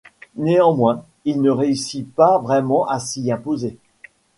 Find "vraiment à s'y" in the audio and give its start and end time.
2.39-3.31